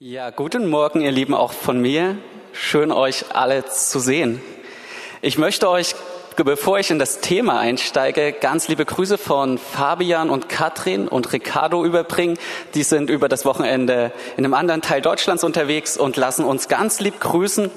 [0.00, 2.16] Ja, guten Morgen, ihr Lieben, auch von mir.
[2.52, 4.42] Schön, euch alle zu sehen.
[5.22, 5.94] Ich möchte euch,
[6.34, 11.84] bevor ich in das Thema einsteige, ganz liebe Grüße von Fabian und Katrin und Ricardo
[11.84, 12.36] überbringen.
[12.74, 16.98] Die sind über das Wochenende in einem anderen Teil Deutschlands unterwegs und lassen uns ganz
[16.98, 17.70] lieb grüßen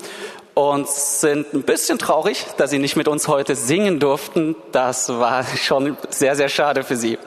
[0.55, 4.55] und sind ein bisschen traurig, dass sie nicht mit uns heute singen durften.
[4.71, 7.19] Das war schon sehr, sehr schade für sie.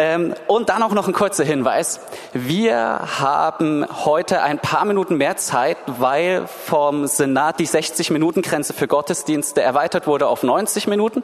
[0.00, 2.00] Ähm, und dann auch noch ein kurzer Hinweis.
[2.32, 9.60] Wir haben heute ein paar Minuten mehr Zeit, weil vom Senat die 60-Minuten-Grenze für Gottesdienste
[9.60, 11.22] erweitert wurde auf 90 Minuten.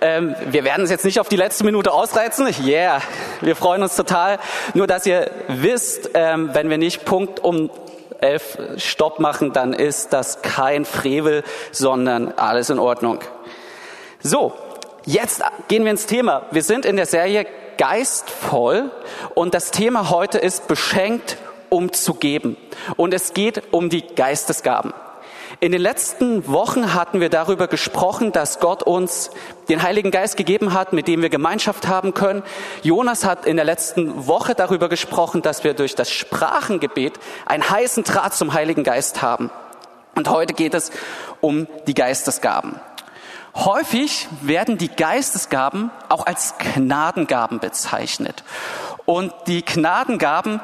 [0.00, 2.48] Ähm, wir werden es jetzt nicht auf die letzte Minute ausreizen.
[2.64, 3.02] Yeah,
[3.42, 4.38] wir freuen uns total.
[4.72, 7.68] Nur, dass ihr wisst, ähm, wenn wir nicht Punkt um
[8.22, 13.18] elf Stopp machen, dann ist das kein Frevel, sondern alles in Ordnung.
[14.20, 14.54] So,
[15.04, 16.46] jetzt gehen wir ins Thema.
[16.50, 17.44] Wir sind in der Serie
[17.78, 18.90] geistvoll
[19.34, 22.56] und das Thema heute ist beschenkt, um zu geben.
[22.96, 24.92] Und es geht um die Geistesgaben.
[25.60, 29.30] In den letzten Wochen hatten wir darüber gesprochen, dass Gott uns
[29.70, 32.42] den Heiligen Geist gegeben hat, mit dem wir Gemeinschaft haben können.
[32.82, 37.14] Jonas hat in der letzten Woche darüber gesprochen, dass wir durch das Sprachengebet
[37.46, 39.50] einen heißen Draht zum Heiligen Geist haben.
[40.14, 40.90] Und heute geht es
[41.40, 42.80] um die Geistesgaben.
[43.56, 48.44] Häufig werden die Geistesgaben auch als Gnadengaben bezeichnet.
[49.06, 50.60] Und die Gnadengaben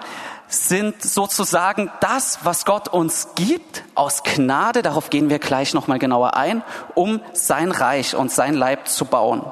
[0.49, 6.37] sind sozusagen das, was Gott uns gibt aus Gnade, darauf gehen wir gleich nochmal genauer
[6.37, 6.63] ein,
[6.95, 9.43] um sein Reich und sein Leib zu bauen.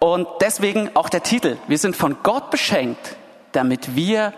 [0.00, 3.16] Und deswegen auch der Titel, wir sind von Gott beschenkt,
[3.52, 4.32] damit wir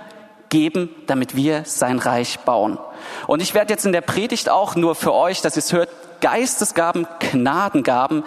[0.50, 2.78] geben, damit wir sein Reich bauen.
[3.26, 5.88] Und ich werde jetzt in der Predigt auch nur für euch, dass ihr es hört,
[6.20, 8.24] Geistesgaben, Gnadengaben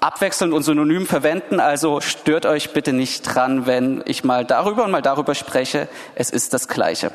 [0.00, 1.60] abwechselnd und synonym verwenden.
[1.60, 5.88] Also stört euch bitte nicht dran, wenn ich mal darüber und mal darüber spreche.
[6.14, 7.10] Es ist das Gleiche.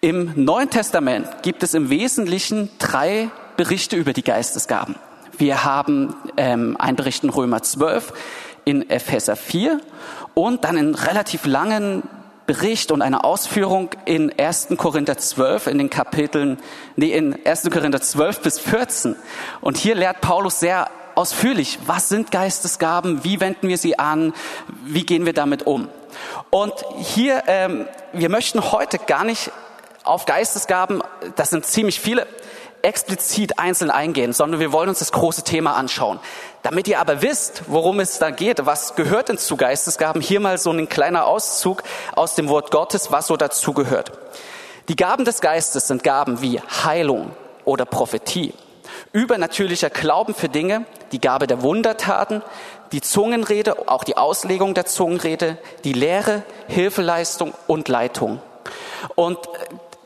[0.00, 4.96] Im Neuen Testament gibt es im Wesentlichen drei Berichte über die Geistesgaben.
[5.38, 8.12] Wir haben ähm, einen Bericht in Römer 12,
[8.64, 9.80] in Epheser 4
[10.34, 12.02] und dann einen relativ langen
[12.52, 14.68] Bericht und eine Ausführung in 1.
[14.76, 16.58] Korinther 12 in den Kapiteln,
[16.96, 17.70] nee, in 1.
[17.70, 19.16] Korinther 12 bis 14.
[19.62, 24.34] Und hier lehrt Paulus sehr ausführlich, was sind Geistesgaben, wie wenden wir sie an,
[24.84, 25.88] wie gehen wir damit um.
[26.50, 29.50] Und hier, ähm, wir möchten heute gar nicht
[30.04, 31.02] auf Geistesgaben,
[31.36, 32.26] das sind ziemlich viele,
[32.82, 36.20] explizit einzeln eingehen, sondern wir wollen uns das große Thema anschauen.
[36.62, 40.58] Damit ihr aber wisst, worum es da geht, was gehört denn zu Geistesgaben, hier mal
[40.58, 41.82] so ein kleiner Auszug
[42.14, 44.12] aus dem Wort Gottes, was so dazu gehört.
[44.88, 47.30] Die Gaben des Geistes sind Gaben wie Heilung
[47.64, 48.52] oder Prophetie,
[49.12, 52.42] übernatürlicher Glauben für Dinge, die Gabe der Wundertaten,
[52.92, 58.40] die Zungenrede, auch die Auslegung der Zungenrede, die Lehre, Hilfeleistung und Leitung.
[59.14, 59.38] Und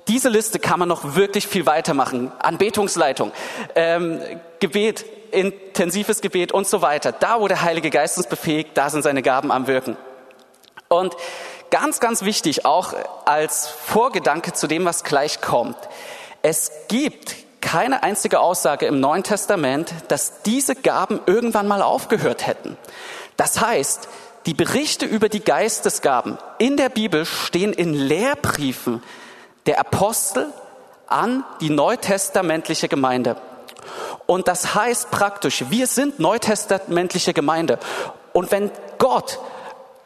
[0.09, 2.31] diese Liste kann man noch wirklich viel weitermachen.
[2.39, 3.33] Anbetungsleitung,
[3.75, 4.21] ähm,
[4.61, 7.13] Gebet, intensives Gebet und so weiter.
[7.13, 9.97] Da, wo der Heilige Geist uns befähigt, da sind seine Gaben am Wirken.
[10.89, 11.15] Und
[11.71, 12.95] ganz, ganz wichtig, auch
[13.25, 15.77] als Vorgedanke zu dem, was gleich kommt.
[16.43, 22.77] Es gibt keine einzige Aussage im Neuen Testament, dass diese Gaben irgendwann mal aufgehört hätten.
[23.37, 24.09] Das heißt,
[24.47, 29.03] die Berichte über die Geistesgaben in der Bibel stehen in Lehrbriefen
[29.67, 30.53] der Apostel
[31.07, 33.37] an die neutestamentliche Gemeinde.
[34.27, 37.79] Und das heißt praktisch, wir sind neutestamentliche Gemeinde.
[38.33, 39.39] Und wenn Gott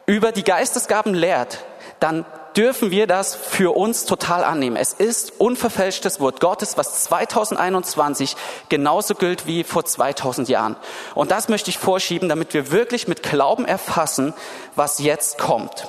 [0.06, 1.64] über die Geistesgaben lehrt,
[2.00, 2.24] dann
[2.56, 4.76] dürfen wir das für uns total annehmen.
[4.76, 8.36] Es ist unverfälschtes Wort Gottes, was 2021
[8.68, 10.76] genauso gilt wie vor 2000 Jahren.
[11.14, 14.34] Und das möchte ich vorschieben, damit wir wirklich mit Glauben erfassen,
[14.74, 15.88] was jetzt kommt.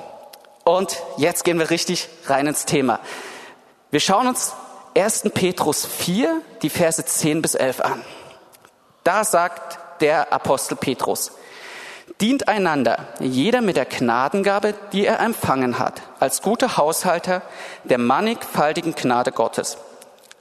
[0.64, 3.00] Und jetzt gehen wir richtig rein ins Thema.
[3.91, 4.53] Wir schauen uns
[4.96, 5.31] 1.
[5.34, 8.02] Petrus 4, die Verse 10 bis 11 an.
[9.03, 11.34] Da sagt der Apostel Petrus,
[12.22, 17.41] dient einander, jeder mit der Gnadengabe, die er empfangen hat, als guter Haushalter
[17.84, 19.77] der mannigfaltigen Gnade Gottes.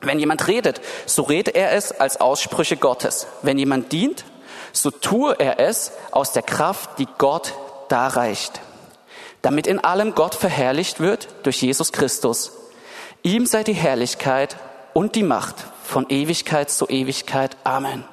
[0.00, 3.26] Wenn jemand redet, so redet er es als Aussprüche Gottes.
[3.42, 4.25] Wenn jemand dient,
[4.72, 7.54] so tue er es aus der Kraft, die Gott
[7.88, 8.60] darreicht,
[9.42, 12.59] damit in allem Gott verherrlicht wird durch Jesus Christus
[13.22, 14.56] Ihm sei die Herrlichkeit
[14.94, 17.56] und die Macht von Ewigkeit zu Ewigkeit.
[17.64, 18.05] Amen.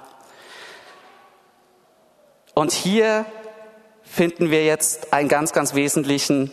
[2.54, 3.25] Und hier
[4.04, 6.51] finden wir jetzt einen ganz, ganz wesentlichen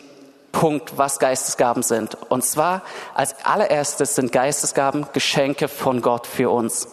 [0.51, 2.15] Punkt, was Geistesgaben sind.
[2.29, 6.87] Und zwar als allererstes sind Geistesgaben Geschenke von Gott für uns.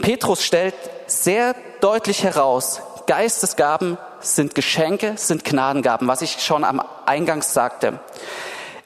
[0.00, 0.74] Petrus stellt
[1.06, 8.00] sehr deutlich heraus, Geistesgaben sind Geschenke, sind Gnadengaben, was ich schon am Eingangs sagte.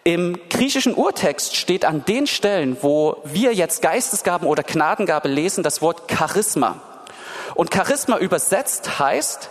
[0.06, 5.82] Im griechischen Urtext steht an den Stellen, wo wir jetzt Geistesgaben oder Gnadengabe lesen, das
[5.82, 6.80] Wort Charisma.
[7.56, 9.50] Und Charisma übersetzt heißt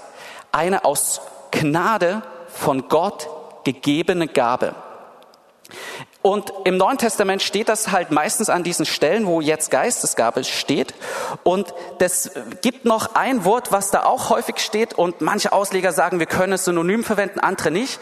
[0.54, 1.20] eine aus
[1.52, 3.28] Gnade von Gott
[3.66, 4.76] gegebene Gabe.
[6.26, 10.96] Und im Neuen Testament steht das halt meistens an diesen Stellen, wo jetzt Geistesgabe steht.
[11.44, 12.32] Und das
[12.64, 14.96] gibt noch ein Wort, was da auch häufig steht.
[14.96, 18.00] Und manche Ausleger sagen, wir können es synonym verwenden, andere nicht.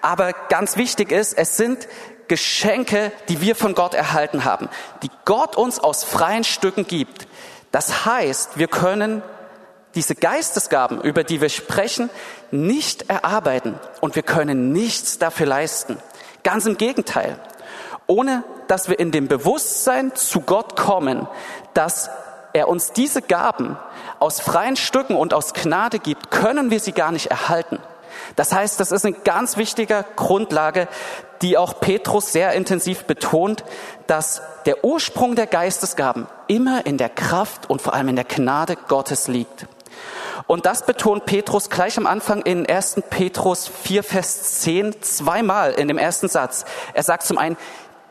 [0.00, 1.86] Aber ganz wichtig ist, es sind
[2.28, 4.70] Geschenke, die wir von Gott erhalten haben,
[5.02, 7.28] die Gott uns aus freien Stücken gibt.
[7.72, 9.22] Das heißt, wir können
[9.94, 12.08] diese Geistesgaben, über die wir sprechen,
[12.50, 15.98] nicht erarbeiten und wir können nichts dafür leisten.
[16.42, 17.38] Ganz im Gegenteil
[18.06, 21.28] ohne dass wir in dem Bewusstsein zu Gott kommen,
[21.74, 22.10] dass
[22.52, 23.76] er uns diese Gaben
[24.18, 27.78] aus freien Stücken und aus Gnade gibt, können wir sie gar nicht erhalten.
[28.34, 30.88] Das heißt, das ist eine ganz wichtige Grundlage,
[31.42, 33.64] die auch Petrus sehr intensiv betont,
[34.06, 38.76] dass der Ursprung der Geistesgaben immer in der Kraft und vor allem in der Gnade
[38.88, 39.66] Gottes liegt.
[40.46, 43.02] Und das betont Petrus gleich am Anfang in 1.
[43.10, 46.64] Petrus 4, Vers 10 zweimal in dem ersten Satz.
[46.94, 47.56] Er sagt zum einen,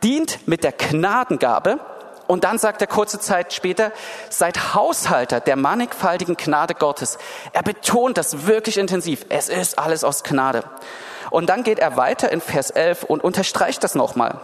[0.06, 1.80] dient mit der Gnadengabe.
[2.28, 3.92] Und dann sagt er kurze Zeit später,
[4.30, 7.18] seid Haushalter der mannigfaltigen Gnade Gottes.
[7.54, 9.26] Er betont das wirklich intensiv.
[9.30, 10.64] Es ist alles aus Gnade.
[11.32, 14.40] Und dann geht er weiter in Vers 11 und unterstreicht das nochmal.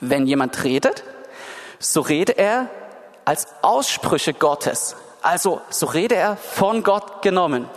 [0.00, 1.04] Wenn jemand redet,
[1.78, 2.68] so rede er
[3.24, 4.96] als Aussprüche Gottes.
[5.22, 7.68] Also so rede er von Gott genommen.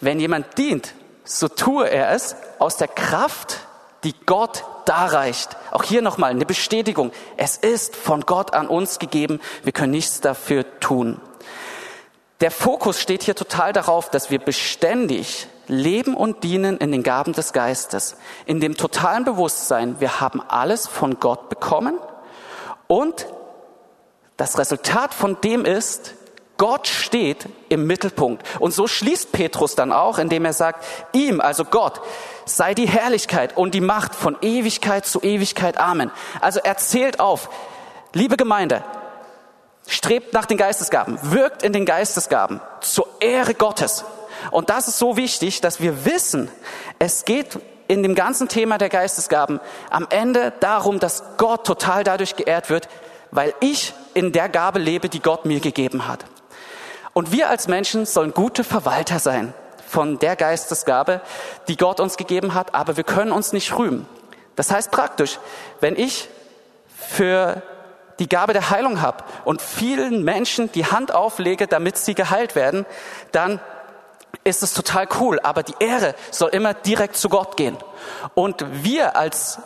[0.00, 0.94] Wenn jemand dient,
[1.24, 3.63] so tue er es aus der Kraft,
[4.04, 5.56] die Gott darreicht.
[5.70, 7.10] Auch hier nochmal eine Bestätigung.
[7.36, 9.40] Es ist von Gott an uns gegeben.
[9.62, 11.20] Wir können nichts dafür tun.
[12.40, 17.32] Der Fokus steht hier total darauf, dass wir beständig leben und dienen in den Gaben
[17.32, 18.16] des Geistes.
[18.44, 21.98] In dem totalen Bewusstsein, wir haben alles von Gott bekommen
[22.86, 23.26] und
[24.36, 26.14] das Resultat von dem ist,
[26.56, 28.44] Gott steht im Mittelpunkt.
[28.60, 32.00] Und so schließt Petrus dann auch, indem er sagt, ihm, also Gott,
[32.44, 35.78] sei die Herrlichkeit und die Macht von Ewigkeit zu Ewigkeit.
[35.78, 36.10] Amen.
[36.40, 37.48] Also er zählt auf,
[38.12, 38.84] liebe Gemeinde,
[39.88, 44.04] strebt nach den Geistesgaben, wirkt in den Geistesgaben zur Ehre Gottes.
[44.50, 46.50] Und das ist so wichtig, dass wir wissen,
[46.98, 47.58] es geht
[47.88, 49.60] in dem ganzen Thema der Geistesgaben
[49.90, 52.88] am Ende darum, dass Gott total dadurch geehrt wird,
[53.30, 56.24] weil ich in der Gabe lebe, die Gott mir gegeben hat.
[57.14, 59.54] Und wir als Menschen sollen gute Verwalter sein
[59.88, 61.20] von der Geistesgabe,
[61.68, 64.06] die Gott uns gegeben hat, aber wir können uns nicht rühmen.
[64.56, 65.38] Das heißt praktisch,
[65.80, 66.28] wenn ich
[66.88, 67.62] für
[68.18, 72.86] die Gabe der Heilung habe und vielen Menschen die Hand auflege, damit sie geheilt werden,
[73.32, 73.60] dann
[74.42, 75.40] ist es total cool.
[75.40, 77.76] Aber die Ehre soll immer direkt zu Gott gehen.
[78.34, 79.58] Und wir als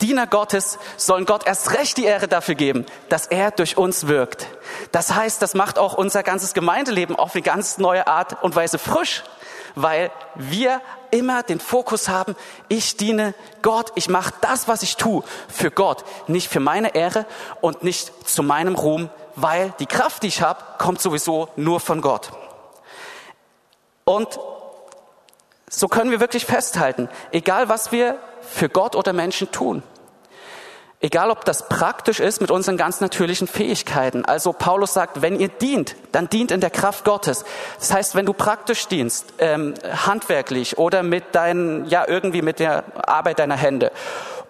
[0.00, 4.46] Diener Gottes sollen Gott erst recht die Ehre dafür geben, dass er durch uns wirkt.
[4.92, 8.78] Das heißt, das macht auch unser ganzes Gemeindeleben auf eine ganz neue Art und Weise
[8.78, 9.24] frisch,
[9.74, 10.80] weil wir
[11.10, 12.34] immer den Fokus haben,
[12.68, 17.26] ich diene Gott, ich mache das, was ich tue, für Gott, nicht für meine Ehre
[17.60, 22.00] und nicht zu meinem Ruhm, weil die Kraft, die ich habe, kommt sowieso nur von
[22.00, 22.30] Gott.
[24.04, 24.40] Und
[25.68, 28.18] so können wir wirklich festhalten, egal was wir
[28.50, 29.82] für Gott oder Menschen tun.
[31.00, 34.24] Egal, ob das praktisch ist mit unseren ganz natürlichen Fähigkeiten.
[34.24, 37.44] Also Paulus sagt, wenn ihr dient, dann dient in der Kraft Gottes.
[37.78, 42.82] Das heißt, wenn du praktisch dienst, ähm, handwerklich oder mit deinen, ja irgendwie mit der
[43.08, 43.92] Arbeit deiner Hände,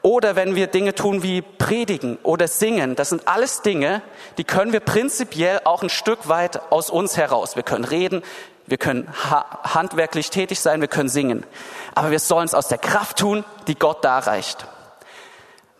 [0.01, 4.01] oder wenn wir Dinge tun wie predigen oder singen, das sind alles Dinge,
[4.39, 7.57] die können wir prinzipiell auch ein Stück weit aus uns heraus.
[7.57, 8.23] Wir können reden,
[8.69, 11.45] wir können handwerklich tätig sein, wir können singen.
[11.95, 14.67] Aber wir sollen es aus der Kraft tun, die Gott darreicht.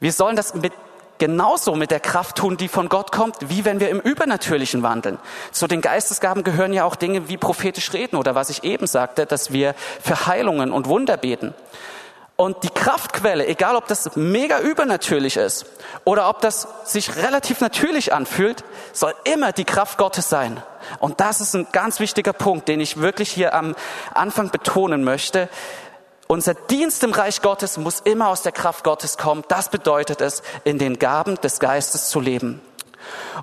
[0.01, 0.73] Wir sollen das mit,
[1.19, 5.19] genauso mit der Kraft tun, die von Gott kommt, wie wenn wir im Übernatürlichen wandeln.
[5.51, 9.27] Zu den Geistesgaben gehören ja auch Dinge wie prophetisch reden oder was ich eben sagte,
[9.27, 11.55] dass wir für Heilungen und Wunder beten.
[12.41, 15.67] Und die Kraftquelle, egal ob das mega übernatürlich ist
[16.05, 20.63] oder ob das sich relativ natürlich anfühlt, soll immer die Kraft Gottes sein.
[21.01, 23.75] Und das ist ein ganz wichtiger Punkt, den ich wirklich hier am
[24.15, 25.49] Anfang betonen möchte.
[26.29, 29.43] Unser Dienst im Reich Gottes muss immer aus der Kraft Gottes kommen.
[29.49, 32.61] Das bedeutet es, in den Gaben des Geistes zu leben.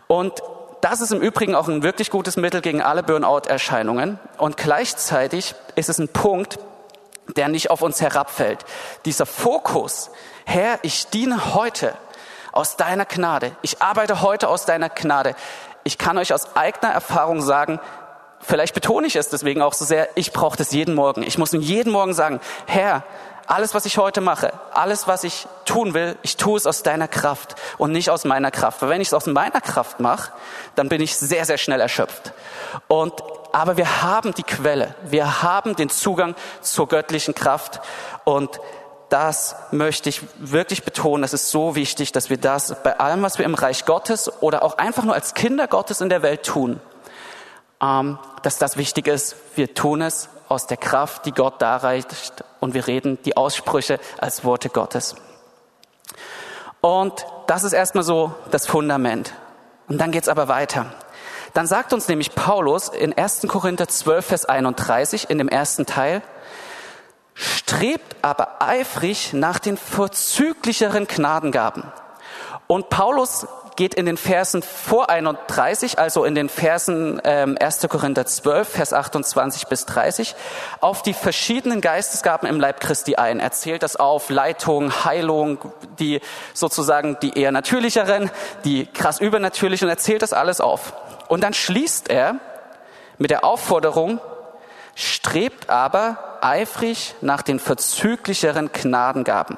[0.07, 0.41] Und
[0.79, 4.19] das ist im Übrigen auch ein wirklich gutes Mittel gegen alle Burnout-Erscheinungen.
[4.37, 6.59] Und gleichzeitig ist es ein Punkt,
[7.35, 8.65] der nicht auf uns herabfällt.
[9.05, 10.11] Dieser Fokus,
[10.45, 11.95] Herr, ich diene heute
[12.51, 13.55] aus deiner Gnade.
[13.61, 15.35] Ich arbeite heute aus deiner Gnade.
[15.83, 17.79] Ich kann euch aus eigener Erfahrung sagen,
[18.47, 21.23] Vielleicht betone ich es deswegen auch so sehr, ich brauche das jeden Morgen.
[21.23, 23.03] Ich muss ihm jeden Morgen sagen, Herr,
[23.47, 27.07] alles, was ich heute mache, alles, was ich tun will, ich tue es aus deiner
[27.07, 28.81] Kraft und nicht aus meiner Kraft.
[28.81, 30.31] Weil wenn ich es aus meiner Kraft mache,
[30.75, 32.33] dann bin ich sehr, sehr schnell erschöpft.
[32.87, 33.13] Und,
[33.51, 37.81] aber wir haben die Quelle, wir haben den Zugang zur göttlichen Kraft
[38.23, 38.59] und
[39.09, 41.23] das möchte ich wirklich betonen.
[41.23, 44.63] Es ist so wichtig, dass wir das bei allem, was wir im Reich Gottes oder
[44.63, 46.79] auch einfach nur als Kinder Gottes in der Welt tun,
[47.81, 49.35] ähm, dass das wichtig ist.
[49.55, 54.43] Wir tun es aus der Kraft, die Gott darreicht und wir reden die Aussprüche als
[54.43, 55.15] Worte Gottes.
[56.81, 59.33] Und das ist erstmal so das Fundament.
[59.87, 60.93] Und dann geht's aber weiter.
[61.53, 63.47] Dann sagt uns nämlich Paulus in 1.
[63.47, 66.21] Korinther 12, Vers 31 in dem ersten Teil,
[67.33, 71.83] strebt aber eifrig nach den vorzüglicheren Gnadengaben.
[72.67, 77.87] Und Paulus geht in den Versen vor 31, also in den Versen ähm, 1.
[77.89, 80.35] Korinther 12, Vers 28 bis 30,
[80.79, 83.39] auf die verschiedenen Geistesgaben im Leib Christi ein.
[83.39, 85.59] Er zählt das auf, Leitung, Heilung,
[85.99, 86.21] die
[86.53, 88.31] sozusagen die eher natürlicheren,
[88.63, 90.93] die krass übernatürlichen, er zählt das alles auf.
[91.27, 92.35] Und dann schließt er
[93.17, 94.19] mit der Aufforderung,
[94.95, 99.57] strebt aber eifrig nach den verzüglicheren Gnadengaben.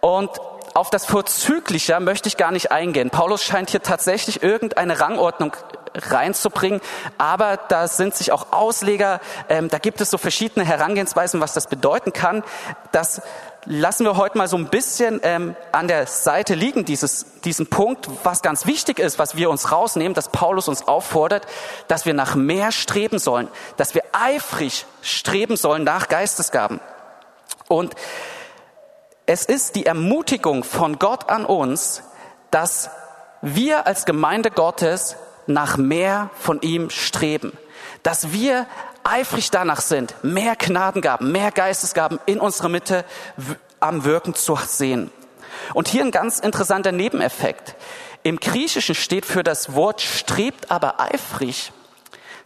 [0.00, 0.30] Und
[0.76, 3.08] auf das Vorzügliche möchte ich gar nicht eingehen.
[3.08, 5.56] Paulus scheint hier tatsächlich irgendeine Rangordnung
[5.94, 6.82] reinzubringen,
[7.16, 11.68] aber da sind sich auch Ausleger, ähm, da gibt es so verschiedene Herangehensweisen, was das
[11.68, 12.44] bedeuten kann.
[12.92, 13.22] Das
[13.64, 18.10] lassen wir heute mal so ein bisschen ähm, an der Seite liegen, dieses, diesen Punkt,
[18.22, 21.46] was ganz wichtig ist, was wir uns rausnehmen, dass Paulus uns auffordert,
[21.88, 26.80] dass wir nach mehr streben sollen, dass wir eifrig streben sollen nach Geistesgaben.
[27.66, 27.94] Und
[29.26, 32.02] es ist die Ermutigung von Gott an uns,
[32.50, 32.90] dass
[33.42, 35.16] wir als Gemeinde Gottes
[35.46, 37.52] nach mehr von ihm streben.
[38.02, 38.66] Dass wir
[39.02, 43.04] eifrig danach sind, mehr Gnadengaben, mehr Geistesgaben in unserer Mitte
[43.80, 45.10] am Wirken zu sehen.
[45.74, 47.74] Und hier ein ganz interessanter Nebeneffekt.
[48.22, 51.72] Im Griechischen steht für das Wort strebt aber eifrig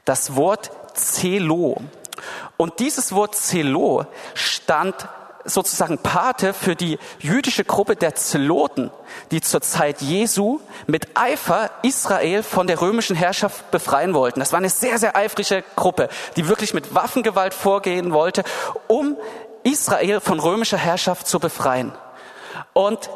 [0.05, 1.77] das Wort Zelo.
[2.57, 5.09] Und dieses Wort Zelo stand
[5.45, 8.91] sozusagen Pate für die jüdische Gruppe der Zeloten,
[9.31, 14.41] die zur Zeit Jesu mit Eifer Israel von der römischen Herrschaft befreien wollten.
[14.41, 18.45] Das war eine sehr, sehr eifrige Gruppe, die wirklich mit Waffengewalt vorgehen wollte,
[18.87, 19.17] um
[19.63, 21.93] Israel von römischer Herrschaft zu befreien.
[22.73, 23.11] Und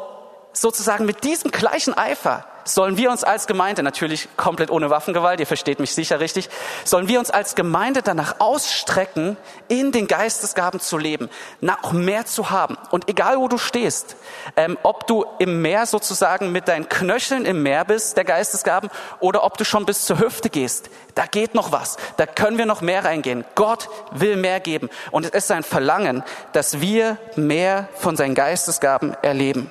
[0.53, 5.47] sozusagen mit diesem gleichen Eifer sollen wir uns als Gemeinde, natürlich komplett ohne Waffengewalt, ihr
[5.47, 6.49] versteht mich sicher richtig,
[6.83, 11.29] sollen wir uns als Gemeinde danach ausstrecken, in den Geistesgaben zu leben,
[11.61, 12.77] noch mehr zu haben.
[12.89, 14.17] Und egal wo du stehst,
[14.57, 19.43] ähm, ob du im Meer sozusagen mit deinen Knöcheln im Meer bist, der Geistesgaben, oder
[19.43, 22.81] ob du schon bis zur Hüfte gehst, da geht noch was, da können wir noch
[22.81, 23.45] mehr reingehen.
[23.53, 24.89] Gott will mehr geben.
[25.11, 29.69] Und es ist sein Verlangen, dass wir mehr von seinen Geistesgaben erleben.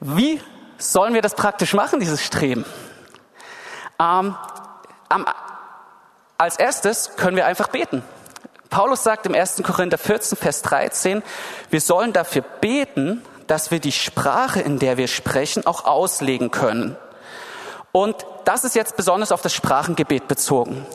[0.00, 0.40] Wie
[0.78, 2.64] sollen wir das praktisch machen, dieses Streben?
[4.00, 4.36] Ähm,
[5.08, 5.26] am,
[6.36, 8.02] als erstes können wir einfach beten.
[8.70, 9.62] Paulus sagt im 1.
[9.64, 11.22] Korinther 14, Vers 13,
[11.70, 16.96] wir sollen dafür beten, dass wir die Sprache, in der wir sprechen, auch auslegen können.
[17.92, 20.86] Und das ist jetzt besonders auf das Sprachengebet bezogen.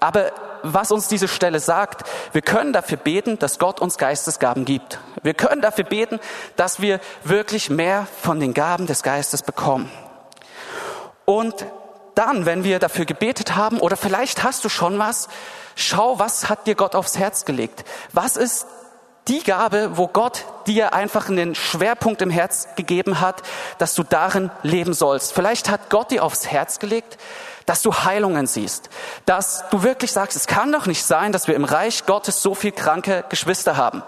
[0.00, 0.32] Aber
[0.72, 2.08] was uns diese Stelle sagt.
[2.32, 4.98] Wir können dafür beten, dass Gott uns Geistesgaben gibt.
[5.22, 6.20] Wir können dafür beten,
[6.56, 9.90] dass wir wirklich mehr von den Gaben des Geistes bekommen.
[11.24, 11.66] Und
[12.14, 15.28] dann, wenn wir dafür gebetet haben, oder vielleicht hast du schon was,
[15.74, 17.84] schau, was hat dir Gott aufs Herz gelegt?
[18.12, 18.66] Was ist
[19.28, 23.42] die Gabe, wo Gott dir einfach einen Schwerpunkt im Herz gegeben hat,
[23.78, 25.32] dass du darin leben sollst.
[25.32, 27.18] Vielleicht hat Gott dir aufs Herz gelegt,
[27.66, 28.88] dass du Heilungen siehst,
[29.26, 32.54] dass du wirklich sagst, es kann doch nicht sein, dass wir im Reich Gottes so
[32.54, 34.02] viel kranke Geschwister haben.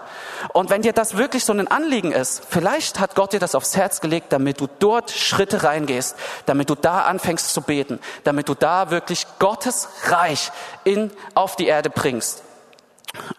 [0.53, 3.75] Und wenn dir das wirklich so ein Anliegen ist, vielleicht hat Gott dir das aufs
[3.75, 8.55] Herz gelegt, damit du dort Schritte reingehst, damit du da anfängst zu beten, damit du
[8.55, 10.51] da wirklich Gottes Reich
[10.85, 12.43] in, auf die Erde bringst.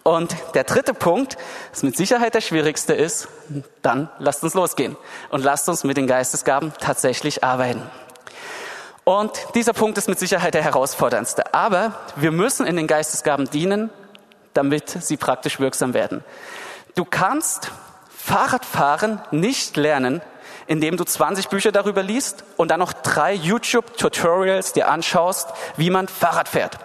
[0.03, 1.37] Und der dritte Punkt,
[1.71, 3.27] das mit Sicherheit der schwierigste ist,
[3.81, 4.97] dann lasst uns losgehen
[5.29, 7.81] und lasst uns mit den Geistesgaben tatsächlich arbeiten.
[9.03, 11.53] Und dieser Punkt ist mit Sicherheit der herausforderndste.
[11.53, 13.89] Aber wir müssen in den Geistesgaben dienen,
[14.53, 16.23] damit sie praktisch wirksam werden.
[16.95, 17.71] Du kannst
[18.09, 20.21] Fahrradfahren nicht lernen,
[20.67, 26.07] indem du 20 Bücher darüber liest und dann noch drei YouTube-Tutorials dir anschaust, wie man
[26.07, 26.77] Fahrrad fährt.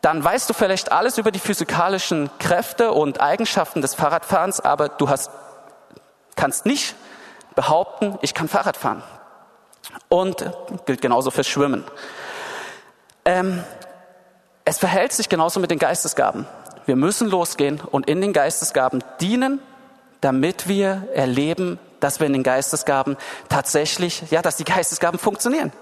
[0.00, 5.08] Dann weißt du vielleicht alles über die physikalischen Kräfte und Eigenschaften des Fahrradfahrens, aber du
[5.08, 5.30] hast,
[6.36, 6.94] kannst nicht
[7.56, 9.02] behaupten, ich kann Fahrrad fahren.
[10.08, 10.50] Und
[10.86, 11.84] gilt genauso fürs Schwimmen.
[13.24, 13.62] Ähm,
[14.64, 16.46] es verhält sich genauso mit den Geistesgaben.
[16.86, 19.60] wir müssen losgehen und in den Geistesgaben dienen,
[20.20, 23.16] damit wir erleben, dass wir in den Geistesgaben
[23.48, 25.72] tatsächlich, ja, dass die Geistesgaben funktionieren.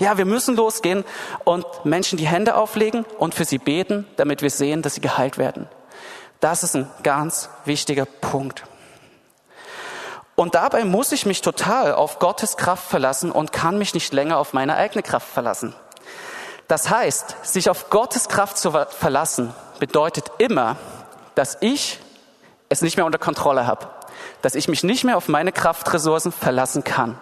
[0.00, 1.04] Ja, wir müssen losgehen
[1.44, 5.38] und Menschen die Hände auflegen und für sie beten, damit wir sehen, dass sie geheilt
[5.38, 5.68] werden.
[6.40, 8.64] Das ist ein ganz wichtiger Punkt.
[10.38, 14.38] Und dabei muss ich mich total auf Gottes Kraft verlassen und kann mich nicht länger
[14.38, 15.74] auf meine eigene Kraft verlassen.
[16.68, 20.76] Das heißt, sich auf Gottes Kraft zu verlassen, bedeutet immer,
[21.34, 21.98] dass ich
[22.68, 23.88] es nicht mehr unter Kontrolle habe,
[24.40, 27.18] dass ich mich nicht mehr auf meine Kraftressourcen verlassen kann.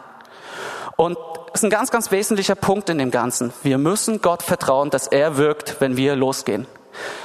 [0.96, 1.16] Und
[1.54, 3.54] das ist ein ganz, ganz wesentlicher Punkt in dem Ganzen.
[3.62, 6.66] Wir müssen Gott vertrauen, dass er wirkt, wenn wir losgehen.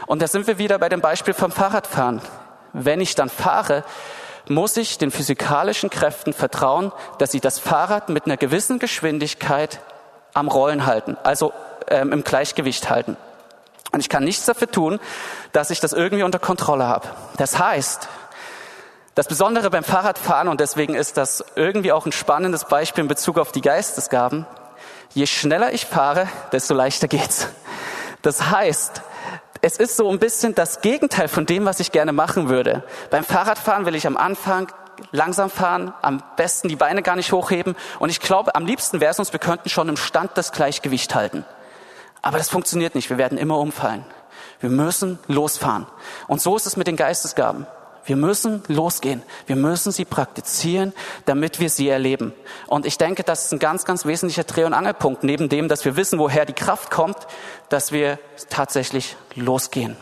[0.07, 2.21] Und da sind wir wieder bei dem Beispiel vom Fahrradfahren.
[2.71, 3.83] Wenn ich dann fahre,
[4.47, 9.79] muss ich den physikalischen Kräften vertrauen, dass sie das Fahrrad mit einer gewissen Geschwindigkeit
[10.33, 11.53] am Rollen halten, also
[11.87, 13.17] ähm, im Gleichgewicht halten.
[13.91, 14.99] Und ich kann nichts dafür tun,
[15.51, 17.09] dass ich das irgendwie unter Kontrolle habe.
[17.37, 18.07] Das heißt,
[19.15, 23.37] das Besondere beim Fahrradfahren, und deswegen ist das irgendwie auch ein spannendes Beispiel in Bezug
[23.37, 24.45] auf die Geistesgaben,
[25.13, 27.47] je schneller ich fahre, desto leichter geht's.
[28.21, 29.01] Das heißt,
[29.61, 32.83] es ist so ein bisschen das Gegenteil von dem, was ich gerne machen würde.
[33.09, 34.71] Beim Fahrradfahren will ich am Anfang
[35.11, 37.75] langsam fahren, am besten die Beine gar nicht hochheben.
[37.99, 41.13] Und ich glaube, am liebsten wäre es uns, wir könnten schon im Stand das Gleichgewicht
[41.13, 41.45] halten.
[42.21, 43.09] Aber das funktioniert nicht.
[43.09, 44.05] Wir werden immer umfallen.
[44.59, 45.87] Wir müssen losfahren.
[46.27, 47.65] Und so ist es mit den Geistesgaben.
[48.05, 49.21] Wir müssen losgehen.
[49.45, 50.93] Wir müssen sie praktizieren,
[51.25, 52.33] damit wir sie erleben.
[52.67, 55.85] Und ich denke, das ist ein ganz, ganz wesentlicher Dreh- und Angelpunkt, neben dem, dass
[55.85, 57.17] wir wissen, woher die Kraft kommt,
[57.69, 58.17] dass wir
[58.49, 59.95] tatsächlich losgehen.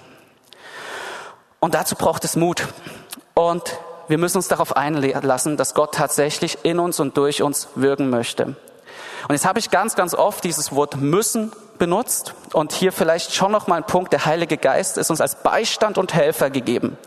[1.60, 2.68] Und dazu braucht es Mut.
[3.34, 3.78] Und
[4.08, 8.56] wir müssen uns darauf einlassen, dass Gott tatsächlich in uns und durch uns wirken möchte.
[9.28, 13.52] Und jetzt habe ich ganz, ganz oft dieses Wort müssen benutzt und hier vielleicht schon
[13.52, 16.98] noch mal ein Punkt, der Heilige Geist ist uns als Beistand und Helfer gegeben.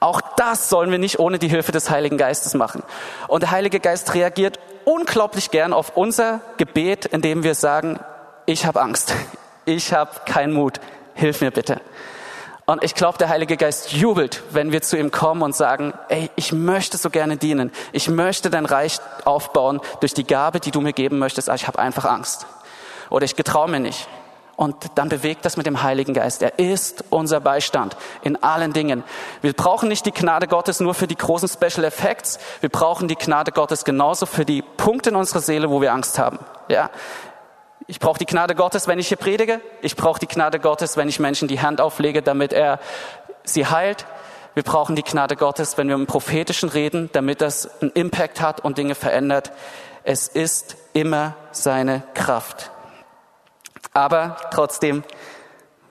[0.00, 2.82] Auch das sollen wir nicht ohne die Hilfe des Heiligen Geistes machen.
[3.28, 7.98] Und der Heilige Geist reagiert unglaublich gern auf unser Gebet, indem wir sagen,
[8.44, 9.14] ich habe Angst,
[9.64, 10.80] ich habe keinen Mut,
[11.14, 11.80] hilf mir bitte.
[12.66, 16.30] Und ich glaube, der Heilige Geist jubelt, wenn wir zu ihm kommen und sagen, ey,
[16.34, 17.70] ich möchte so gerne dienen.
[17.92, 21.68] Ich möchte dein Reich aufbauen durch die Gabe, die du mir geben möchtest, aber ich
[21.68, 22.46] habe einfach Angst.
[23.08, 24.08] Oder ich getraue mir nicht
[24.56, 26.42] und dann bewegt das mit dem Heiligen Geist.
[26.42, 29.04] Er ist unser Beistand in allen Dingen.
[29.42, 32.38] Wir brauchen nicht die Gnade Gottes nur für die großen Special Effects.
[32.60, 36.18] Wir brauchen die Gnade Gottes genauso für die Punkte in unserer Seele, wo wir Angst
[36.18, 36.38] haben.
[36.68, 36.90] Ja.
[37.86, 39.60] Ich brauche die Gnade Gottes, wenn ich hier predige.
[39.82, 42.80] Ich brauche die Gnade Gottes, wenn ich Menschen die Hand auflege, damit er
[43.44, 44.06] sie heilt.
[44.54, 48.64] Wir brauchen die Gnade Gottes, wenn wir im Prophetischen reden, damit das einen Impact hat
[48.64, 49.52] und Dinge verändert.
[50.02, 52.70] Es ist immer seine Kraft.
[53.96, 55.04] Aber trotzdem,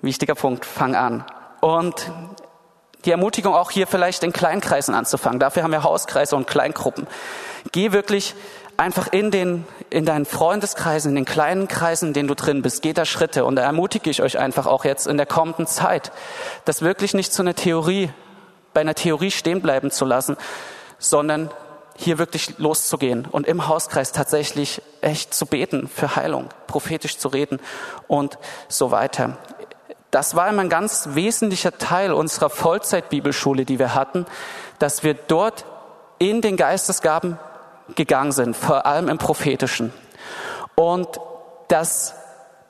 [0.03, 1.23] wichtiger Punkt, fang an.
[1.59, 2.11] Und
[3.03, 5.39] die Ermutigung auch hier vielleicht in Kleinkreisen anzufangen.
[5.39, 7.07] Dafür haben wir Hauskreise und Kleingruppen.
[7.71, 8.35] Geh wirklich
[8.77, 12.83] einfach in den, in deinen Freundeskreisen, in den kleinen Kreisen, in denen du drin bist.
[12.83, 13.43] Geh da Schritte.
[13.43, 16.11] Und da ermutige ich euch einfach auch jetzt in der kommenden Zeit,
[16.65, 18.11] das wirklich nicht zu einer Theorie,
[18.75, 20.37] bei einer Theorie stehen bleiben zu lassen,
[20.99, 21.49] sondern
[21.97, 27.59] hier wirklich loszugehen und im Hauskreis tatsächlich echt zu beten für Heilung, prophetisch zu reden
[28.07, 29.37] und so weiter.
[30.11, 34.25] Das war immer ein ganz wesentlicher Teil unserer Vollzeitbibelschule, die wir hatten,
[34.79, 35.65] dass wir dort
[36.19, 37.37] in den Geistesgaben
[37.95, 39.93] gegangen sind, vor allem im prophetischen.
[40.75, 41.19] Und
[41.67, 42.13] das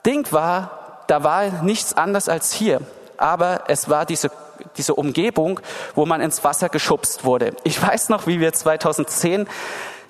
[0.04, 2.80] Ding war, da war nichts anders als hier,
[3.16, 4.30] aber es war diese
[4.76, 5.60] diese Umgebung,
[5.94, 7.54] wo man ins Wasser geschubst wurde.
[7.64, 9.48] Ich weiß noch, wie wir 2010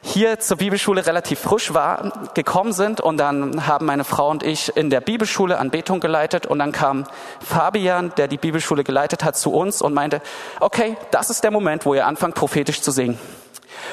[0.03, 4.77] hier zur Bibelschule relativ frisch war, gekommen sind und dann haben meine Frau und ich
[4.77, 7.05] in der Bibelschule Anbetung geleitet und dann kam
[7.41, 10.23] Fabian, der die Bibelschule geleitet hat, zu uns und meinte,
[10.61, 13.19] okay, das ist der Moment, wo ihr anfangt prophetisch zu singen.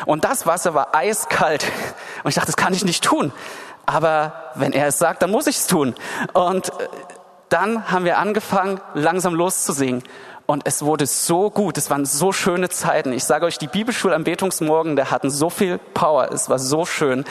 [0.05, 1.65] Und das Wasser war eiskalt
[2.23, 3.33] und ich dachte, das kann ich nicht tun.
[3.85, 5.95] Aber wenn er es sagt, dann muss ich es tun.
[6.33, 6.71] Und
[7.49, 10.03] dann haben wir angefangen, langsam loszusingen.
[10.45, 13.13] Und es wurde so gut, es waren so schöne Zeiten.
[13.13, 16.85] Ich sage euch, die Bibelschule am Betungsmorgen, der hatten so viel Power, es war so
[16.85, 17.23] schön.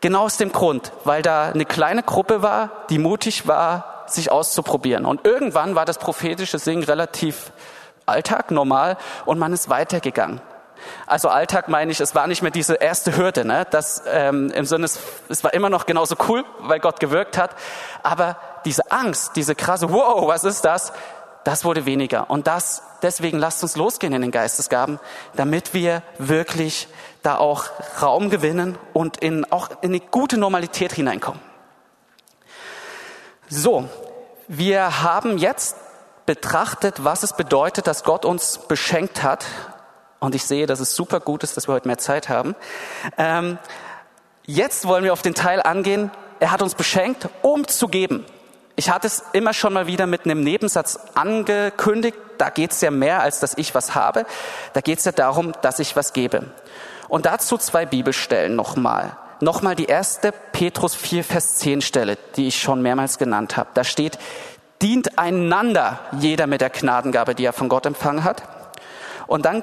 [0.00, 5.04] Genau aus dem Grund, weil da eine kleine Gruppe war, die mutig war, sich auszuprobieren.
[5.04, 7.52] Und irgendwann war das prophetische Singen relativ
[8.06, 10.40] Alltag, normal, und man ist weitergegangen.
[11.06, 13.66] Also Alltag meine ich, es war nicht mehr diese erste Hürde, ne?
[13.70, 17.50] Das ähm, im Sinne, es war immer noch genauso cool, weil Gott gewirkt hat,
[18.02, 20.92] aber diese Angst, diese krasse, wow, was ist das?
[21.44, 22.30] Das wurde weniger.
[22.30, 25.00] Und das, deswegen lasst uns losgehen in den Geistesgaben,
[25.34, 26.88] damit wir wirklich
[27.22, 27.64] da auch
[28.00, 31.40] Raum gewinnen und in, auch in eine gute Normalität hineinkommen.
[33.48, 33.88] So,
[34.48, 35.76] wir haben jetzt
[36.26, 39.44] betrachtet, was es bedeutet, dass Gott uns beschenkt hat.
[40.20, 42.54] Und ich sehe, dass es super gut ist, dass wir heute mehr Zeit haben.
[43.16, 43.58] Ähm,
[44.44, 46.10] jetzt wollen wir auf den Teil angehen.
[46.38, 48.24] Er hat uns beschenkt, um zu geben.
[48.80, 52.16] Ich hatte es immer schon mal wieder mit einem Nebensatz angekündigt.
[52.38, 54.24] Da geht es ja mehr, als dass ich was habe.
[54.72, 56.46] Da geht es ja darum, dass ich was gebe.
[57.06, 59.18] Und dazu zwei Bibelstellen nochmal.
[59.40, 63.68] Nochmal die erste Petrus 4, Vers 10 Stelle, die ich schon mehrmals genannt habe.
[63.74, 64.18] Da steht,
[64.80, 68.44] dient einander jeder mit der Gnadengabe, die er von Gott empfangen hat.
[69.26, 69.62] Und dann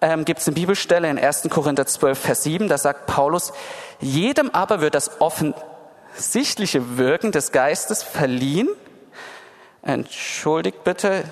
[0.00, 1.48] ähm, gibt es eine Bibelstelle in 1.
[1.50, 3.52] Korinther 12, Vers 7, da sagt Paulus,
[3.98, 5.20] jedem aber wird das
[6.20, 8.68] offensichtliche Wirken des Geistes verliehen.
[9.80, 11.24] Entschuldigt bitte.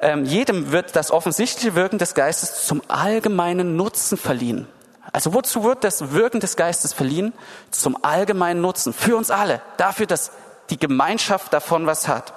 [0.00, 4.68] Ähm, jedem wird das offensichtliche Wirken des Geistes zum allgemeinen Nutzen verliehen.
[5.12, 7.32] Also wozu wird das Wirken des Geistes verliehen?
[7.70, 8.92] Zum allgemeinen Nutzen.
[8.92, 9.62] Für uns alle.
[9.78, 10.30] Dafür, dass
[10.68, 12.34] die Gemeinschaft davon was hat.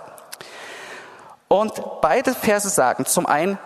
[1.50, 3.60] Und beide Verse sagen zum einen,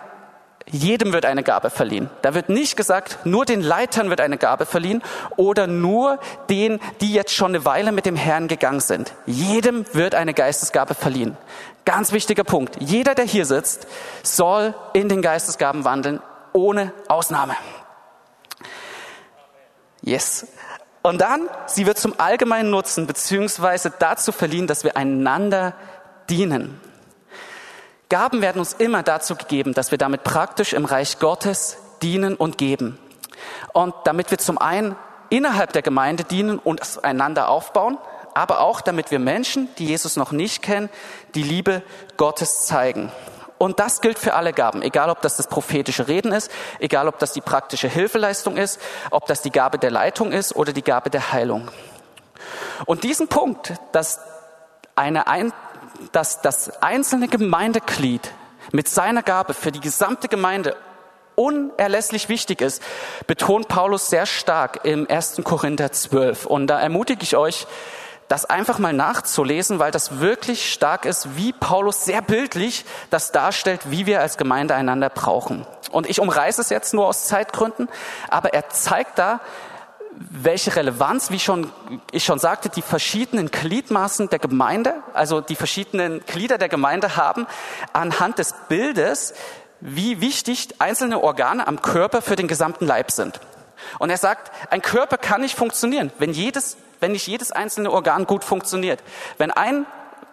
[0.70, 2.08] jedem wird eine Gabe verliehen.
[2.22, 5.02] Da wird nicht gesagt, nur den Leitern wird eine Gabe verliehen
[5.36, 9.12] oder nur denen, die jetzt schon eine Weile mit dem Herrn gegangen sind.
[9.26, 11.36] Jedem wird eine Geistesgabe verliehen.
[11.84, 12.76] Ganz wichtiger Punkt.
[12.80, 13.86] Jeder, der hier sitzt,
[14.22, 16.20] soll in den Geistesgaben wandeln,
[16.52, 17.54] ohne Ausnahme.
[20.00, 20.46] Yes.
[21.02, 25.74] Und dann, sie wird zum allgemeinen Nutzen beziehungsweise dazu verliehen, dass wir einander
[26.30, 26.80] dienen.
[28.08, 32.58] Gaben werden uns immer dazu gegeben, dass wir damit praktisch im Reich Gottes dienen und
[32.58, 32.98] geben.
[33.72, 34.96] Und damit wir zum einen
[35.30, 37.98] innerhalb der Gemeinde dienen und einander aufbauen,
[38.34, 40.90] aber auch damit wir Menschen, die Jesus noch nicht kennen,
[41.34, 41.82] die Liebe
[42.16, 43.10] Gottes zeigen.
[43.58, 47.18] Und das gilt für alle Gaben, egal ob das das prophetische Reden ist, egal ob
[47.18, 51.08] das die praktische Hilfeleistung ist, ob das die Gabe der Leitung ist oder die Gabe
[51.08, 51.70] der Heilung.
[52.84, 54.20] Und diesen Punkt, dass,
[54.96, 55.52] eine ein,
[56.12, 58.32] dass das einzelne Gemeindeglied
[58.72, 60.76] mit seiner Gabe für die gesamte Gemeinde
[61.36, 62.82] unerlässlich wichtig ist,
[63.26, 65.40] betont Paulus sehr stark im 1.
[65.44, 66.46] Korinther 12.
[66.46, 67.66] Und da ermutige ich euch,
[68.28, 73.90] das einfach mal nachzulesen, weil das wirklich stark ist, wie Paulus sehr bildlich das darstellt,
[73.90, 75.66] wie wir als Gemeinde einander brauchen.
[75.90, 77.88] Und ich umreiße es jetzt nur aus Zeitgründen,
[78.28, 79.40] aber er zeigt da,
[80.16, 81.70] welche Relevanz, wie schon,
[82.12, 87.46] ich schon sagte, die verschiedenen Gliedmaßen der Gemeinde, also die verschiedenen Glieder der Gemeinde haben,
[87.92, 89.34] anhand des Bildes,
[89.80, 93.40] wie wichtig einzelne Organe am Körper für den gesamten Leib sind.
[93.98, 98.24] Und er sagt, ein Körper kann nicht funktionieren, wenn jedes wenn nicht jedes einzelne Organ
[98.24, 99.02] gut funktioniert.
[99.36, 99.84] Wenn ein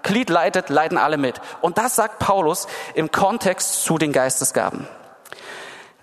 [0.03, 1.41] Glied leidet, leiden alle mit.
[1.59, 4.87] Und das sagt Paulus im Kontext zu den Geistesgaben.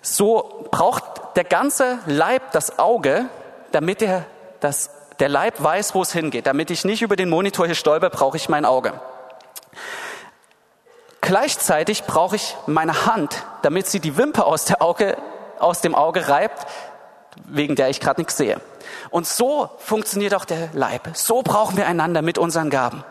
[0.03, 1.03] So braucht
[1.35, 3.25] der ganze Leib das Auge,
[3.71, 4.25] damit er
[4.59, 6.47] das, der Leib weiß, wo es hingeht.
[6.47, 8.99] Damit ich nicht über den Monitor hier stolper, brauche ich mein Auge.
[11.21, 15.17] Gleichzeitig brauche ich meine Hand, damit sie die Wimper aus, der Auge,
[15.59, 16.65] aus dem Auge reibt,
[17.45, 18.59] wegen der ich gerade nichts sehe.
[19.09, 21.09] Und so funktioniert auch der Leib.
[21.13, 23.03] So brauchen wir einander mit unseren Gaben.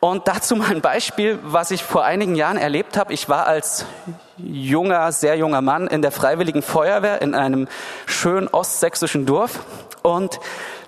[0.00, 3.12] Und dazu mal ein Beispiel, was ich vor einigen Jahren erlebt habe.
[3.12, 3.84] Ich war als
[4.36, 7.68] junger, sehr junger Mann in der Freiwilligen Feuerwehr in einem
[8.06, 9.60] schönen ostsächsischen Dorf.
[10.02, 10.40] Und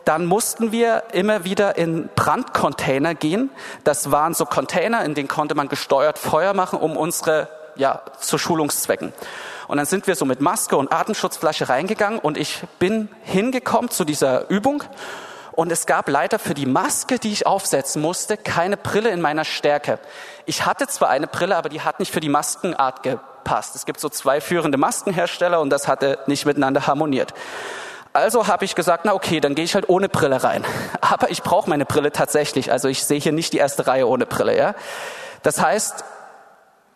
[0.05, 3.51] dann mussten wir immer wieder in Brandcontainer gehen.
[3.85, 8.39] Das waren so Container, in denen konnte man gesteuert Feuer machen, um unsere, ja, zu
[8.39, 9.13] Schulungszwecken.
[9.69, 14.05] Und dann sind wir so mit Maske und Atemschutzflasche reingegangen und ich bin hingekommen zu
[14.05, 14.83] dieser Übung
[15.53, 19.45] und es gab leider für die Maske, die ich aufsetzen musste, keine Brille in meiner
[19.45, 19.99] Stärke.
[20.47, 23.77] Ich hatte zwar eine Brille, aber die hat nicht für die Maskenart gepasst.
[23.77, 27.35] Es gibt so zwei führende Maskenhersteller und das hatte nicht miteinander harmoniert.
[28.15, 30.65] Also habe ich gesagt, na okay, dann gehe ich halt ohne Brille rein.
[31.01, 32.73] Aber ich brauche meine Brille tatsächlich.
[32.73, 34.57] Also ich sehe hier nicht die erste Reihe ohne Brille.
[34.57, 34.75] Ja?
[35.43, 36.05] Das heißt,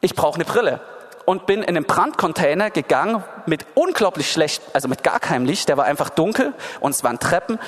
[0.01, 0.81] ich brauche eine Brille
[1.25, 5.69] und bin in den Brandcontainer gegangen mit unglaublich schlecht, also mit gar keinem Licht.
[5.69, 7.59] Der war einfach dunkel und es waren Treppen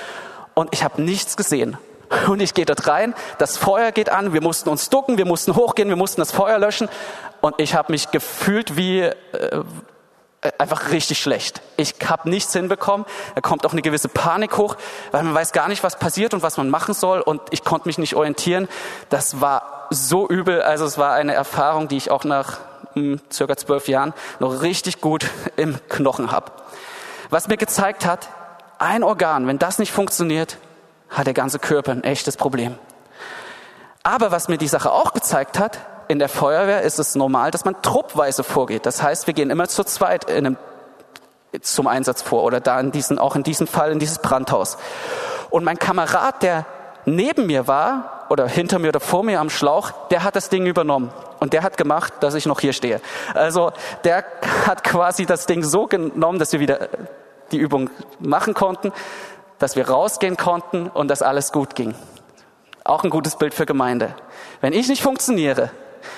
[0.59, 1.79] und ich habe nichts gesehen.
[2.27, 5.55] Und ich gehe dort rein, das Feuer geht an, wir mussten uns ducken, wir mussten
[5.55, 6.89] hochgehen, wir mussten das Feuer löschen
[7.41, 9.13] und ich habe mich gefühlt wie äh,
[10.59, 11.63] einfach richtig schlecht.
[11.77, 13.07] Ich habe nichts hinbekommen.
[13.37, 14.77] Da kommt auch eine gewisse Panik hoch,
[15.13, 17.87] weil man weiß gar nicht, was passiert und was man machen soll und ich konnte
[17.87, 18.67] mich nicht orientieren.
[19.11, 20.61] Das war so übel.
[20.63, 22.59] Also es war eine Erfahrung, die ich auch nach
[22.95, 26.51] hm, circa zwölf Jahren noch richtig gut im Knochen habe.
[27.31, 28.29] Was mir gezeigt hat,
[28.79, 30.59] ein Organ, wenn das nicht funktioniert,
[31.11, 32.79] hat der ganze Körper ein echtes Problem.
[34.03, 37.65] Aber was mir die Sache auch gezeigt hat, in der Feuerwehr ist es normal, dass
[37.65, 38.87] man truppweise vorgeht.
[38.87, 40.57] Das heißt, wir gehen immer zu zweit in einem,
[41.61, 44.79] zum Einsatz vor oder da in diesen, auch in diesem Fall in dieses Brandhaus.
[45.51, 46.65] Und mein Kamerad, der
[47.05, 50.67] neben mir war, oder hinter mir oder vor mir am Schlauch, der hat das Ding
[50.67, 51.11] übernommen.
[51.41, 53.01] Und der hat gemacht, dass ich noch hier stehe.
[53.35, 53.73] Also
[54.05, 54.25] der
[54.67, 56.89] hat quasi das Ding so genommen, dass wir wieder
[57.53, 58.93] die Übung machen konnten,
[59.59, 61.95] dass wir rausgehen konnten und dass alles gut ging.
[62.85, 64.15] Auch ein gutes Bild für Gemeinde.
[64.61, 65.71] Wenn ich nicht funktioniere,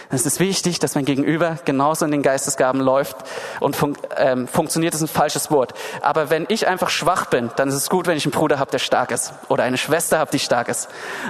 [0.09, 3.17] dann ist es wichtig, dass mein Gegenüber genauso in den Geistesgaben läuft
[3.61, 5.75] und fun ähm, funktioniert ist ein falsches Wort.
[6.03, 8.71] Aber wenn ich einfach schwach bin, dann ist es gut, wenn ich einen Bruder habe,
[8.71, 10.89] der stark ist oder eine Schwester habe, die stark ist.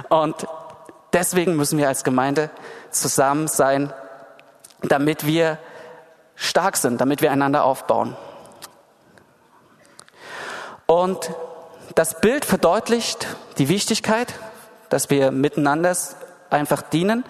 [0.09, 0.47] Und
[1.13, 2.49] deswegen müssen wir als Gemeinde
[2.89, 3.93] zusammen sein,
[4.81, 5.57] damit wir
[6.35, 8.15] stark sind, damit wir einander aufbauen.
[10.91, 11.31] Und
[11.95, 13.25] das Bild verdeutlicht
[13.57, 14.33] die Wichtigkeit,
[14.89, 15.95] dass wir miteinander
[16.49, 17.23] einfach dienen,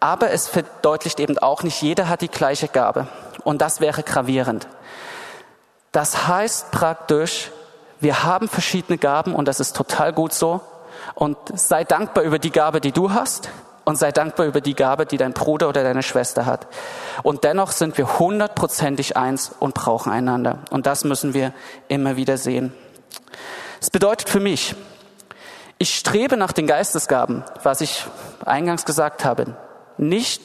[0.00, 3.06] aber es verdeutlicht eben auch, nicht jeder hat die gleiche Gabe.
[3.44, 4.66] Und das wäre gravierend.
[5.92, 7.50] Das heißt praktisch,
[8.00, 10.62] wir haben verschiedene Gaben und das ist total gut so.
[11.14, 13.50] Und sei dankbar über die Gabe, die du hast
[13.90, 16.68] und sei dankbar über die Gabe, die dein Bruder oder deine Schwester hat.
[17.24, 20.60] Und dennoch sind wir hundertprozentig eins und brauchen einander.
[20.70, 21.52] Und das müssen wir
[21.88, 22.72] immer wieder sehen.
[23.80, 24.76] Es bedeutet für mich,
[25.78, 28.04] ich strebe nach den Geistesgaben, was ich
[28.44, 29.56] eingangs gesagt habe,
[29.98, 30.40] nicht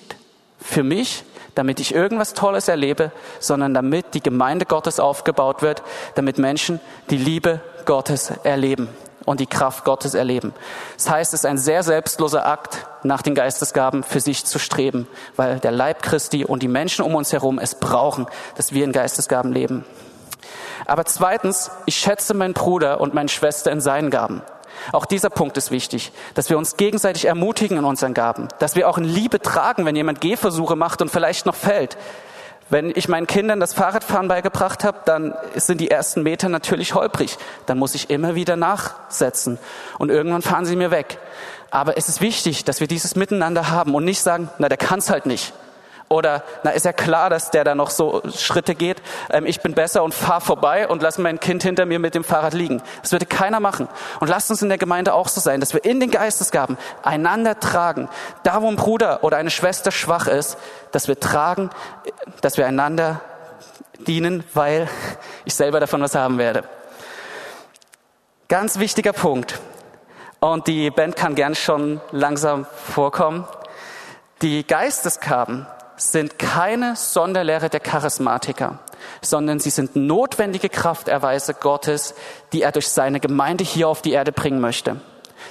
[0.58, 5.84] für mich, damit ich irgendwas Tolles erlebe, sondern damit die Gemeinde Gottes aufgebaut wird,
[6.16, 6.80] damit Menschen
[7.12, 8.90] die Liebe Gottes erleben
[9.26, 10.54] und die Kraft Gottes erleben.
[10.96, 15.08] Das heißt, es ist ein sehr selbstloser Akt, nach den Geistesgaben für sich zu streben,
[15.36, 18.92] weil der Leib Christi und die Menschen um uns herum es brauchen, dass wir in
[18.92, 19.86] Geistesgaben leben.
[20.86, 24.42] Aber zweitens, ich schätze meinen Bruder und meine Schwester in seinen Gaben.
[24.92, 28.90] Auch dieser Punkt ist wichtig, dass wir uns gegenseitig ermutigen in unseren Gaben, dass wir
[28.90, 31.98] auch in Liebe tragen, wenn jemand Gehversuche macht und vielleicht noch fällt.
[32.70, 37.38] Wenn ich meinen Kindern das Fahrradfahren beigebracht habe, dann sind die ersten Meter natürlich holprig.
[37.68, 39.60] Dann muss ich immer wieder nachsetzen
[40.00, 41.20] und irgendwann fahren sie mir weg.
[41.70, 45.10] Aber es ist wichtig, dass wir dieses Miteinander haben und nicht sagen, na, der kann's
[45.12, 45.54] halt nicht.
[46.08, 49.02] Oder, na, ist ja klar, dass der da noch so Schritte geht.
[49.32, 52.24] Ähm, ich bin besser und fahr vorbei und lass mein Kind hinter mir mit dem
[52.24, 52.84] Fahrrad liegen.
[53.02, 53.88] Das würde keiner machen.
[54.20, 57.60] Und lasst uns in der Gemeinde auch so sein, dass wir in den Geistesgaben einander
[57.60, 58.08] tragen.
[58.44, 60.58] Da, wo ein Bruder oder eine Schwester schwach ist,
[60.92, 61.72] dass wir tragen,
[62.42, 63.22] dass wir einander
[64.06, 64.88] dienen, weil
[65.44, 66.66] ich selber davon was haben werde.
[68.48, 69.60] Ganz wichtiger Punkt.
[70.40, 73.48] Und die Band kann gern schon langsam vorkommen.
[74.44, 75.66] Die Geistesgaben
[75.98, 78.80] sind keine Sonderlehre der Charismatiker,
[79.22, 82.16] sondern sie sind notwendige Krafterweise Gottes,
[82.54, 84.98] die er durch seine Gemeinde hier auf die Erde bringen möchte.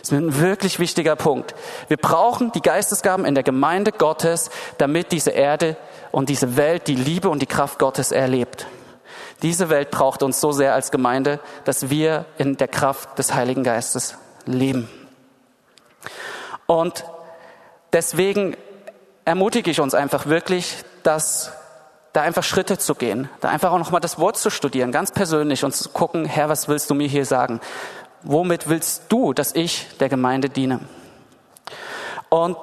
[0.00, 1.54] Das ist ein wirklich wichtiger Punkt.
[1.88, 5.76] Wir brauchen die Geistesgaben in der Gemeinde Gottes, damit diese Erde
[6.12, 8.66] und diese Welt die Liebe und die Kraft Gottes erlebt.
[9.42, 13.64] Diese Welt braucht uns so sehr als Gemeinde, dass wir in der Kraft des Heiligen
[13.64, 14.88] Geistes leben.
[16.66, 17.04] Und
[17.92, 18.56] deswegen
[19.24, 21.52] ermutige ich uns einfach wirklich, dass
[22.12, 25.64] da einfach Schritte zu gehen, da einfach auch nochmal das Wort zu studieren, ganz persönlich
[25.64, 27.60] und zu gucken, Herr, was willst du mir hier sagen?
[28.22, 30.80] Womit willst du, dass ich der Gemeinde diene?
[32.28, 32.56] Und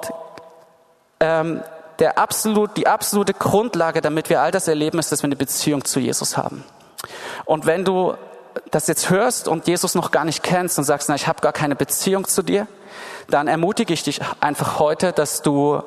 [1.20, 1.62] ähm,
[1.98, 5.84] der absolut, die absolute Grundlage, damit wir all das erleben, ist, dass wir eine Beziehung
[5.84, 6.64] zu Jesus haben.
[7.44, 8.14] Und wenn du
[8.70, 11.52] das jetzt hörst und Jesus noch gar nicht kennst und sagst, na, ich habe gar
[11.52, 12.66] keine Beziehung zu dir,
[13.28, 15.82] dann ermutige ich dich einfach heute, dass du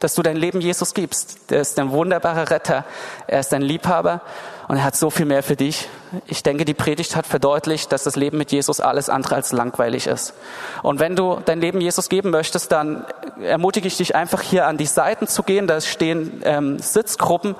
[0.00, 1.50] dass du dein Leben Jesus gibst.
[1.50, 2.84] Der ist ein wunderbarer Retter.
[3.26, 4.20] Er ist ein Liebhaber
[4.68, 5.88] und er hat so viel mehr für dich.
[6.26, 10.06] Ich denke, die Predigt hat verdeutlicht, dass das Leben mit Jesus alles andere als langweilig
[10.06, 10.34] ist.
[10.82, 13.04] Und wenn du dein Leben Jesus geben möchtest, dann
[13.40, 15.66] ermutige ich dich einfach hier an die Seiten zu gehen.
[15.66, 17.56] Da stehen ähm, Sitzgruppen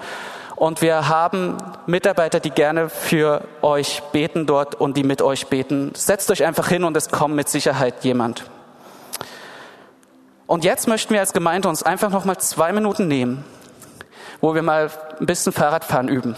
[0.55, 5.93] und wir haben Mitarbeiter, die gerne für euch beten dort und die mit euch beten.
[5.95, 8.45] Setzt euch einfach hin und es kommt mit Sicherheit jemand.
[10.49, 13.45] Und jetzt möchten wir als Gemeinde uns einfach noch mal zwei Minuten nehmen,
[14.41, 16.37] wo wir mal ein bisschen Fahrradfahren üben.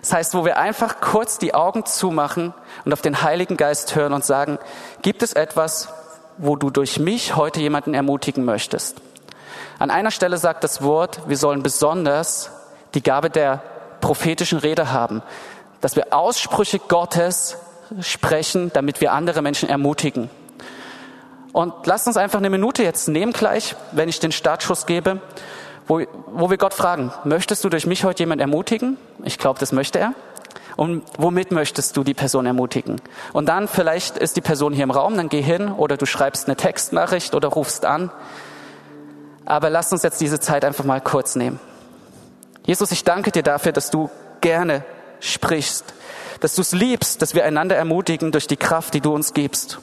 [0.00, 2.54] Das heißt, wo wir einfach kurz die Augen zumachen
[2.86, 4.58] und auf den Heiligen Geist hören und sagen,
[5.02, 5.90] gibt es etwas,
[6.38, 9.02] wo du durch mich heute jemanden ermutigen möchtest?
[9.78, 12.50] An einer Stelle sagt das Wort, wir sollen besonders
[12.94, 13.62] die Gabe der
[14.00, 15.22] prophetischen Rede haben,
[15.82, 17.58] dass wir Aussprüche Gottes
[18.00, 20.30] sprechen, damit wir andere Menschen ermutigen.
[21.52, 25.20] Und lasst uns einfach eine Minute jetzt nehmen gleich, wenn ich den Startschuss gebe,
[25.86, 28.96] wo, wo wir Gott fragen, möchtest du durch mich heute jemand ermutigen?
[29.24, 30.14] Ich glaube, das möchte er.
[30.76, 33.00] Und womit möchtest du die Person ermutigen?
[33.32, 36.46] Und dann vielleicht ist die Person hier im Raum, dann geh hin oder du schreibst
[36.46, 38.10] eine Textnachricht oder rufst an.
[39.46, 41.58] Aber lasst uns jetzt diese Zeit einfach mal kurz nehmen.
[42.66, 44.84] Jesus, ich danke dir dafür, dass du gerne
[45.20, 45.94] sprichst,
[46.40, 49.78] dass du es liebst, dass wir einander ermutigen durch die Kraft, die du uns gibst.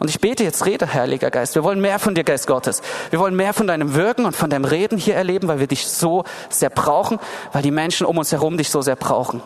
[0.00, 1.54] Und ich bete jetzt, rede, Heiliger Geist.
[1.54, 2.80] Wir wollen mehr von dir, Geist Gottes.
[3.10, 5.86] Wir wollen mehr von deinem Wirken und von deinem Reden hier erleben, weil wir dich
[5.86, 7.18] so sehr brauchen,
[7.52, 9.42] weil die Menschen um uns herum dich so sehr brauchen.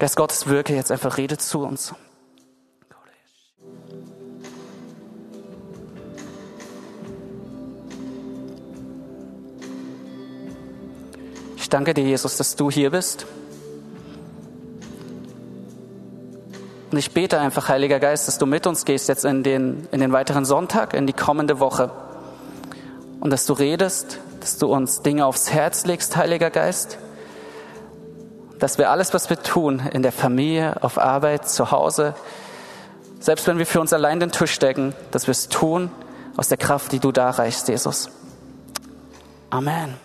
[0.00, 1.94] Geist Gottes, wirke jetzt einfach, rede zu uns.
[11.56, 13.26] Ich danke dir, Jesus, dass du hier bist.
[16.94, 19.98] Und ich bete einfach, Heiliger Geist, dass du mit uns gehst jetzt in den, in
[19.98, 21.90] den weiteren Sonntag, in die kommende Woche.
[23.18, 26.98] Und dass du redest, dass du uns Dinge aufs Herz legst, Heiliger Geist.
[28.60, 32.14] Dass wir alles, was wir tun, in der Familie, auf Arbeit, zu Hause,
[33.18, 35.90] selbst wenn wir für uns allein den Tisch decken, dass wir es tun
[36.36, 38.08] aus der Kraft, die du da reichst, Jesus.
[39.50, 39.96] Amen.